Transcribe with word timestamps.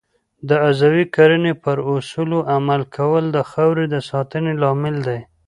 د 0.47 0.49
عضوي 0.65 1.05
کرنې 1.15 1.53
پر 1.63 1.77
اصولو 1.93 2.39
عمل 2.55 2.81
کول 2.95 3.23
د 3.31 3.37
خاورې 3.49 3.85
د 3.93 3.95
ساتنې 4.09 4.53
لامل 4.61 4.95
دی. 5.07 5.19